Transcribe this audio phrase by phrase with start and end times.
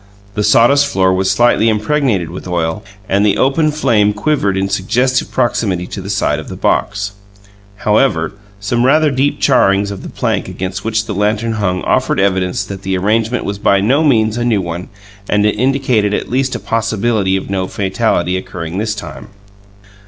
[0.33, 5.29] The sawdust floor was slightly impregnated with oil, and the open flame quivered in suggestive
[5.29, 7.11] proximity to the side of the box;
[7.75, 12.63] however, some rather deep charrings of the plank against which the lantern hung offered evidence
[12.65, 14.89] that the arrangement was by no means a new one,
[15.29, 19.27] and indicated at least a possibility of no fatality occurring this time.